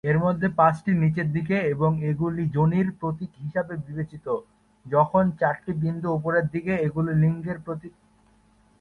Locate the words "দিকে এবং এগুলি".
1.33-2.43, 6.53-7.11